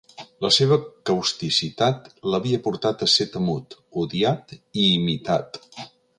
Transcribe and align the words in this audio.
La 0.43 0.49
seva 0.53 0.77
causticitat 1.09 2.07
l'havia 2.35 2.61
portat 2.69 3.05
a 3.07 3.09
ser 3.17 3.29
temut, 3.35 3.77
odiat 4.05 4.57
i 4.61 4.87
imitat. 4.97 5.63